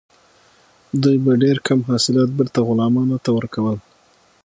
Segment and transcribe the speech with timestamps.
[1.01, 3.77] دوی به ډیر کم حاصلات بیرته غلامانو ته ورکول.